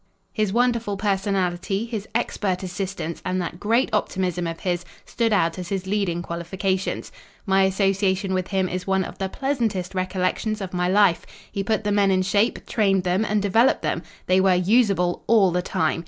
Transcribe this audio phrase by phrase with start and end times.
[0.33, 5.69] His wonderful personality, his expert assistance and that great optimism of his stood out as
[5.69, 7.11] his leading qualifications.
[7.45, 11.27] My association with him is one of the pleasantest recollections of my life.
[11.51, 14.01] He put the men in shape, trained them and developed them.
[14.25, 15.99] They were 'usable' all the time.